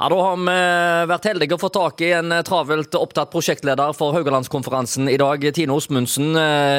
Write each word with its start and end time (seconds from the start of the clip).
Ja, 0.00 0.08
Da 0.08 0.16
har 0.16 0.36
vi 0.40 0.52
vært 1.10 1.26
heldige 1.28 1.56
å 1.58 1.60
få 1.60 1.68
tak 1.68 2.00
i 2.00 2.12
en 2.16 2.32
travelt 2.48 2.94
opptatt 2.96 3.28
prosjektleder 3.34 3.92
for 3.92 4.14
Haugalandskonferansen 4.16 5.10
i 5.12 5.18
dag, 5.20 5.42
Tine 5.52 5.74
Osmundsen. 5.76 6.30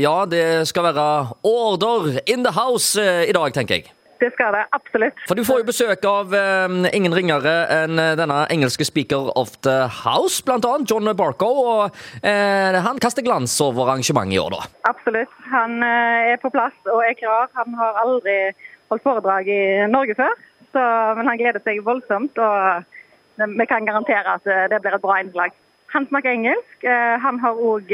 Ja, 0.00 0.14
det 0.24 0.64
skal 0.70 0.86
være 0.88 1.34
order 1.44 2.22
in 2.24 2.40
the 2.46 2.54
house 2.56 2.96
i 2.96 3.34
dag, 3.36 3.52
tenker 3.52 3.82
jeg. 3.82 3.92
Det 4.22 4.30
skal 4.32 4.54
det 4.54 4.62
absolutt. 4.72 5.18
For 5.28 5.36
Du 5.36 5.42
får 5.44 5.60
jo 5.60 5.66
besøk 5.68 6.06
av 6.08 6.32
eh, 6.38 6.76
ingen 6.96 7.12
ringere 7.12 7.52
enn 7.74 8.00
denne 8.16 8.38
engelske 8.54 8.86
speaker 8.86 9.28
of 9.36 9.58
the 9.66 9.82
house, 9.90 10.40
annet 10.46 10.88
John 10.88 11.10
Barco. 11.18 11.50
og 11.50 11.98
eh, 12.22 12.78
Han 12.86 13.02
kaster 13.02 13.26
glans 13.26 13.58
over 13.60 13.90
arrangementet 13.90 14.38
i 14.38 14.40
år, 14.40 14.54
da. 14.54 14.70
Absolutt. 14.88 15.36
Han 15.50 15.82
eh, 15.84 16.32
er 16.32 16.40
på 16.40 16.52
plass 16.54 16.76
og 16.86 17.02
er 17.04 17.18
klar. 17.18 17.50
Han 17.58 17.76
har 17.76 18.00
aldri 18.06 18.38
holdt 18.88 19.04
foredrag 19.04 19.50
i 19.52 19.62
Norge 19.90 20.16
før, 20.16 20.32
så, 20.70 20.86
men 21.18 21.28
han 21.28 21.42
gleder 21.42 21.60
seg 21.66 21.82
voldsomt. 21.84 22.38
og 22.38 22.88
Vi 23.36 23.66
kan 23.66 23.86
garantere 23.88 24.38
at 24.38 24.46
eh, 24.46 24.66
det 24.72 24.80
blir 24.82 24.96
et 24.96 25.04
bra 25.04 25.20
innslag. 25.22 25.54
Han 25.92 26.08
snakker 26.08 26.32
engelsk. 26.32 26.84
Eh, 26.84 27.14
han 27.20 27.40
har 27.42 27.60
òg 27.60 27.92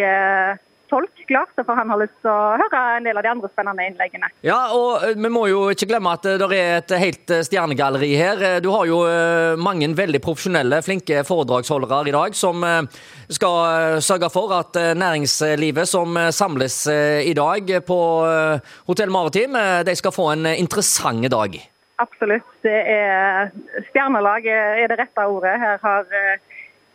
tolk 0.88 1.22
klart, 1.28 1.52
for 1.56 1.76
han 1.76 1.90
har 1.92 2.00
lyst 2.00 2.16
til 2.22 2.30
å 2.32 2.56
høre 2.58 2.80
en 2.96 3.06
del 3.06 3.18
av 3.18 3.24
de 3.24 3.30
andre 3.30 3.50
spennende 3.52 3.86
innleggene. 3.90 4.30
Ja, 4.46 4.58
og 4.76 5.04
eh, 5.04 5.14
vi 5.18 5.30
må 5.32 5.44
jo 5.50 5.66
ikke 5.72 5.88
glemme 5.90 6.14
at 6.16 6.26
det 6.26 6.48
er 6.48 6.78
et 6.80 6.94
helt 7.02 7.34
eh, 7.34 7.44
stjernegalleri 7.46 8.10
her. 8.18 8.44
Eh, 8.50 8.58
du 8.64 8.70
har 8.72 8.88
jo 8.88 9.00
mange 9.60 9.88
veldig 9.98 10.20
profesjonelle, 10.24 10.80
flinke 10.84 11.22
foredragsholdere 11.26 12.10
i 12.10 12.14
dag 12.14 12.36
som 12.36 12.64
skal 13.32 14.00
sørge 14.04 14.28
for 14.32 14.52
at 14.56 14.76
næringslivet 14.98 15.88
som 15.88 16.16
samles 16.34 16.80
i 16.88 17.34
dag 17.36 17.72
på 17.86 17.98
Hotell 18.88 19.12
Maritim, 19.14 19.56
de 19.86 19.96
skal 19.98 20.14
få 20.14 20.30
en 20.34 20.50
interessant 20.54 21.28
dag. 21.32 21.56
Absolutt. 21.98 22.46
Det 22.62 22.78
er 22.92 23.50
Stjernelag 23.88 24.46
er 24.46 24.86
det 24.90 25.00
rette 25.00 25.24
ordet. 25.26 25.56
Her 25.58 25.80
har 25.82 26.06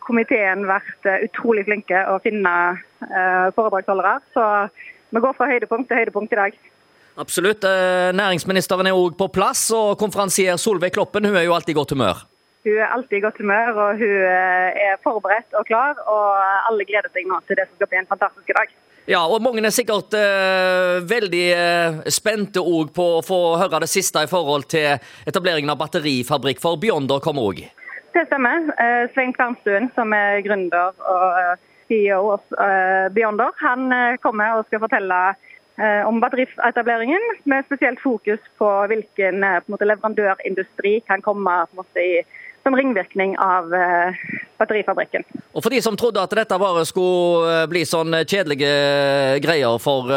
komiteen 0.04 0.66
vært 0.68 1.08
eh, 1.08 1.24
utrolig 1.28 1.64
flinke 1.68 2.04
å 2.10 2.18
finne 2.24 2.52
uh, 2.76 3.48
foredragsholdere. 3.56 4.18
Så 4.34 4.44
vi 5.14 5.22
går 5.24 5.36
fra 5.38 5.48
høydepunkt 5.50 5.90
til 5.90 6.00
høydepunkt 6.02 6.34
i 6.34 6.40
dag. 6.40 6.60
Absolutt. 7.20 7.64
Eh, 7.68 8.10
næringsministeren 8.16 8.90
er 8.90 8.98
òg 8.98 9.14
på 9.18 9.30
plass, 9.32 9.68
og 9.74 9.94
konferansier 10.00 10.58
Solveig 10.58 10.96
Kloppen 10.96 11.28
hun 11.28 11.36
er 11.38 11.46
jo 11.46 11.54
alltid 11.54 11.76
i 11.76 11.78
godt 11.78 11.94
humør. 11.94 12.24
Hun 12.64 12.80
er 12.80 12.90
alltid 12.96 13.20
i 13.20 13.22
godt 13.22 13.38
humør, 13.38 13.76
og 13.84 14.00
hun 14.00 14.16
er 14.24 14.96
forberedt 15.04 15.54
og 15.54 15.68
klar. 15.68 16.00
Og 16.10 16.26
alle 16.70 16.86
gleder 16.88 17.12
seg 17.12 17.28
nå 17.30 17.38
til 17.46 17.60
det 17.60 17.68
som 17.68 17.78
skal 17.78 17.92
bli 17.92 18.00
en 18.00 18.10
fantastisk 18.10 18.50
dag. 18.56 18.72
Ja, 19.04 19.20
og 19.28 19.42
mange 19.44 19.60
er 19.60 19.72
sikkert 19.74 20.14
eh, 20.16 21.02
veldig 21.04 21.44
eh, 21.52 21.96
spente 22.08 22.62
på 22.96 23.08
å 23.18 23.24
få 23.24 23.40
høre 23.60 23.82
det 23.84 23.90
siste 23.92 24.22
i 24.24 24.30
forhold 24.30 24.64
til 24.72 24.96
etableringen 25.28 25.68
av 25.68 25.76
batterifabrikk, 25.82 26.62
for 26.62 26.80
Beyonder 26.80 27.20
kommer 27.20 27.50
òg. 27.50 27.60
Det 28.16 28.22
stemmer. 28.30 28.70
Eh, 28.80 29.10
Svein 29.12 29.34
Kvernstuen, 29.36 29.90
som 29.92 30.14
er 30.16 30.40
gründer 30.46 30.96
og 30.96 31.36
eh, 31.36 31.52
CEO 31.90 32.20
hos 32.30 32.56
eh, 32.56 33.10
Beyonder, 33.12 33.52
han 33.60 33.92
kommer 34.24 34.60
og 34.60 34.70
skal 34.70 34.80
fortelle 34.86 35.24
om 36.06 36.20
batterietableringen, 36.22 37.24
med 37.50 37.64
spesielt 37.66 37.98
fokus 37.98 38.38
på 38.60 38.68
hvilken 38.86 39.42
på 39.42 39.72
måte, 39.72 39.88
leverandørindustri 39.90 41.00
kan 41.08 41.18
komme 41.24 41.56
måte, 41.74 41.98
i, 41.98 42.20
som 42.64 42.76
ringvirkning 42.76 43.34
av 43.38 43.68
batterifabrikken. 44.58 45.24
Og 45.52 45.62
For 45.62 45.70
de 45.74 45.80
som 45.84 45.96
trodde 46.00 46.22
at 46.22 46.32
dette 46.34 46.58
bare 46.58 46.84
skulle 46.88 47.66
bli 47.70 47.82
sånn 47.86 48.16
kjedelige 48.24 48.70
greier 49.44 49.76
for 49.82 50.08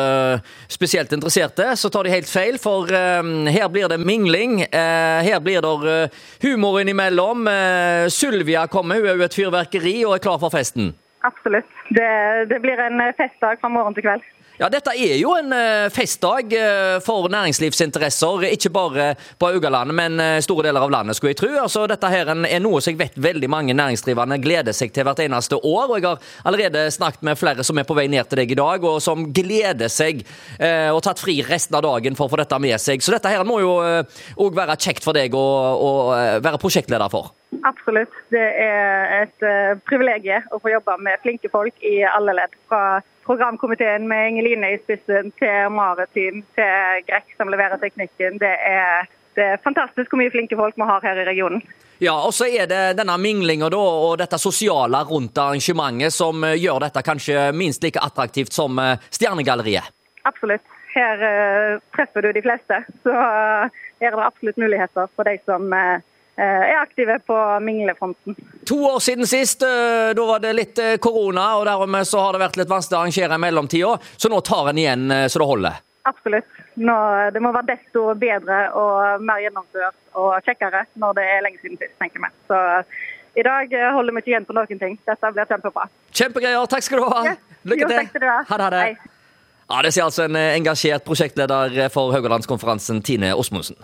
spesielt 0.71 1.11
interesserte, 1.15 1.73
så 1.75 1.91
tar 1.91 2.07
de 2.07 2.13
helt 2.15 2.31
feil. 2.31 2.55
For 2.61 2.87
her 2.87 3.67
blir 3.73 3.91
det 3.91 3.99
mingling. 3.99 4.61
Her 4.71 5.41
blir 5.43 5.65
det 5.65 5.99
humor 6.45 6.79
innimellom. 6.81 7.49
Sylvia 8.13 8.63
kommer, 8.71 9.03
hun 9.03 9.11
er 9.11 9.19
jo 9.19 9.27
et 9.27 9.37
fyrverkeri 9.41 9.97
og 10.07 10.15
er 10.15 10.23
klar 10.23 10.39
for 10.39 10.53
festen. 10.53 10.93
Absolutt. 11.27 11.69
Det, 11.91 12.09
det 12.51 12.61
blir 12.63 12.79
en 12.79 13.01
festdag 13.17 13.59
fra 13.59 13.71
morgen 13.73 13.95
til 13.97 14.07
kveld. 14.07 14.25
Ja, 14.58 14.72
Dette 14.73 14.89
er 14.97 15.19
jo 15.22 15.36
en 15.38 15.52
uh, 15.53 15.86
festdag 15.93 16.49
uh, 16.58 16.95
for 17.05 17.27
næringslivsinteresser, 17.30 18.48
ikke 18.55 18.71
bare 18.73 19.11
på 19.37 19.52
Haugalandet, 19.52 19.93
men 19.93 20.17
uh, 20.17 20.39
store 20.42 20.65
deler 20.65 20.81
av 20.81 20.89
landet, 20.95 21.14
skulle 21.20 21.36
jeg 21.36 21.37
tro. 21.43 21.52
Altså, 21.61 21.83
dette 21.92 22.09
her 22.09 22.31
er 22.33 22.64
noe 22.65 22.81
som 22.81 22.95
jeg 22.95 22.98
vet 23.04 23.20
veldig 23.21 23.52
mange 23.54 23.76
næringsdrivende 23.77 24.39
gleder 24.42 24.73
seg 24.73 24.95
til 24.95 25.05
hvert 25.05 25.21
eneste 25.27 25.61
år. 25.61 25.92
og 25.92 25.99
Jeg 25.99 26.08
har 26.08 26.26
allerede 26.49 26.87
snakket 26.95 27.30
med 27.30 27.37
flere 27.37 27.67
som 27.67 27.77
er 27.77 27.86
på 27.86 27.99
vei 27.99 28.08
ned 28.09 28.26
til 28.31 28.42
deg 28.42 28.55
i 28.55 28.58
dag, 28.58 28.89
og 28.89 28.98
som 29.05 29.27
gleder 29.30 29.93
seg 29.93 30.26
og 30.58 31.04
tatt 31.05 31.21
fri 31.21 31.37
resten 31.45 31.77
av 31.77 31.86
dagen 31.86 32.17
for 32.17 32.26
å 32.26 32.33
få 32.33 32.42
dette 32.42 32.58
med 32.64 32.81
seg. 32.81 33.04
Så 33.05 33.14
dette 33.14 33.30
her 33.30 33.45
må 33.45 33.60
jo 33.61 33.76
òg 33.77 34.58
være 34.58 34.80
kjekt 34.81 35.05
for 35.05 35.17
deg 35.17 35.37
å, 35.37 35.45
å 35.77 35.92
være 36.42 36.58
prosjektleder 36.61 37.14
for. 37.14 37.30
Absolutt. 37.63 38.11
Det 38.30 38.47
er 38.59 39.23
et 39.23 39.45
uh, 39.45 39.77
privilegium 39.87 40.47
å 40.52 40.59
få 40.61 40.73
jobbe 40.73 40.97
med 41.03 41.21
flinke 41.23 41.49
folk 41.52 41.75
i 41.85 42.02
alle 42.08 42.35
ledd. 42.35 42.55
Fra 42.67 42.99
programkomiteen 43.27 44.08
med 44.08 44.33
Ingeline 44.33 44.73
i 44.75 44.80
spissen 44.83 45.31
til 45.39 45.71
Maritim 45.73 46.43
til 46.55 47.03
Grek 47.07 47.36
som 47.39 47.52
leverer 47.52 47.80
teknikken. 47.81 48.39
Det 48.43 48.52
er, 48.52 49.07
det 49.39 49.52
er 49.53 49.61
fantastisk 49.63 50.11
hvor 50.11 50.21
mye 50.21 50.33
flinke 50.33 50.59
folk 50.59 50.77
vi 50.80 50.87
har 50.87 51.03
her 51.07 51.21
i 51.23 51.27
regionen. 51.27 51.63
Ja, 52.03 52.13
og 52.13 52.33
så 52.37 52.45
er 52.45 52.67
det 52.69 52.97
denne 52.99 53.15
minglinga 53.17 53.71
og 53.73 54.19
dette 54.21 54.37
sosiale 54.37 54.99
rundt 55.09 55.39
arrangementet 55.41 56.13
som 56.13 56.43
eh, 56.45 56.59
gjør 56.61 56.83
dette 56.83 57.02
kanskje 57.02 57.47
minst 57.57 57.81
like 57.81 58.03
attraktivt 58.03 58.53
som 58.53 58.77
eh, 58.80 58.99
Stjernegalleriet. 59.09 59.87
Absolutt. 60.30 60.75
Her 60.97 61.21
uh, 61.21 61.80
treffer 61.93 62.25
du 62.25 62.31
de 62.33 62.41
fleste. 62.41 62.77
Så 63.05 63.13
uh, 63.13 63.67
er 64.02 64.13
det 64.13 64.23
absolutt 64.23 64.57
muligheter 64.57 65.09
for 65.13 65.30
de 65.30 65.36
som 65.45 65.67
uh, 65.69 65.99
Eh, 65.99 66.17
er 66.43 66.81
aktive 66.81 67.20
på 67.25 67.36
minglefronten. 67.65 68.36
To 68.70 68.77
år 68.92 68.99
siden 69.02 69.27
sist, 69.27 69.64
eh, 69.65 70.14
da 70.14 70.25
var 70.27 70.39
det 70.43 70.53
litt 70.53 70.80
eh, 70.80 70.98
korona, 71.02 71.48
og 71.58 71.65
dermed 71.65 72.08
så 72.08 72.21
har 72.21 72.36
det 72.36 72.43
vært 72.43 72.59
litt 72.61 72.70
vanskelig 72.70 72.98
å 72.98 73.02
arrangere 73.02 73.39
i 73.39 73.43
mellomtida. 73.45 73.98
Så 74.17 74.30
nå 74.30 74.42
tar 74.45 74.70
en 74.70 74.81
igjen 74.81 75.08
så 75.30 75.42
det 75.42 75.49
holder? 75.49 75.80
Absolutt. 76.08 76.61
Nå, 76.77 76.95
det 77.33 77.42
må 77.43 77.52
være 77.55 77.73
desto 77.73 78.05
bedre 78.21 78.59
og 78.77 79.23
mer 79.25 79.42
gjennomført 79.43 79.98
og 80.21 80.37
kjekkere 80.45 80.86
når 81.02 81.17
det 81.17 81.25
er 81.33 81.43
lenge 81.48 81.61
siden 81.64 81.81
sist, 81.81 81.95
tenker 81.99 82.23
vi. 82.23 82.30
Så 82.48 82.61
i 83.37 83.45
dag 83.45 83.73
holder 83.98 84.15
vi 84.15 84.23
ikke 84.23 84.33
igjen 84.36 84.48
på 84.48 84.55
noen 84.55 84.81
ting. 84.81 84.95
Dette 85.09 85.31
blir 85.33 85.49
kjempebra. 85.49 85.89
Kjempegreier. 86.15 86.69
Takk 86.71 86.86
skal 86.86 87.02
du 87.02 87.09
ha. 87.11 87.36
Lykke 87.67 87.89
til. 87.92 88.23
Jo, 88.23 88.37
ha 88.52 88.61
det. 88.61 88.69
Ha 88.69 88.71
det. 88.77 88.87
Ja, 89.67 89.81
Det 89.83 89.92
sier 89.93 90.05
altså 90.05 90.27
en 90.30 90.37
engasjert 90.39 91.04
prosjektleder 91.08 91.89
for 91.92 92.14
Haugalandskonferansen, 92.15 93.02
Tine 93.04 93.33
Osmundsen. 93.36 93.77